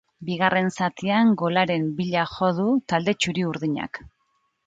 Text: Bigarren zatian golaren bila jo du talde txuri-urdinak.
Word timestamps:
Bigarren 0.27 0.69
zatian 0.83 1.33
golaren 1.41 1.85
bila 1.99 2.25
jo 2.37 2.49
du 2.61 2.65
talde 2.93 3.17
txuri-urdinak. 3.21 4.01